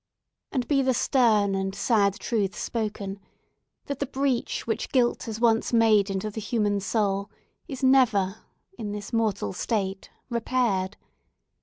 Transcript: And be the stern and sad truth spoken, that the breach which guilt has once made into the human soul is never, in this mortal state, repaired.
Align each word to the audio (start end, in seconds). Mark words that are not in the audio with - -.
And 0.51 0.67
be 0.67 0.81
the 0.81 0.95
stern 0.95 1.53
and 1.53 1.75
sad 1.75 2.15
truth 2.17 2.57
spoken, 2.57 3.19
that 3.85 3.99
the 3.99 4.07
breach 4.07 4.65
which 4.65 4.89
guilt 4.91 5.21
has 5.25 5.39
once 5.39 5.71
made 5.73 6.09
into 6.09 6.31
the 6.31 6.41
human 6.41 6.79
soul 6.79 7.29
is 7.67 7.83
never, 7.83 8.37
in 8.79 8.93
this 8.93 9.13
mortal 9.13 9.53
state, 9.53 10.09
repaired. 10.27 10.97